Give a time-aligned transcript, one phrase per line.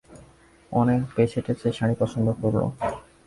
[0.71, 2.57] অনেক বেছেটেছে শাড়ি পছন্দ করল।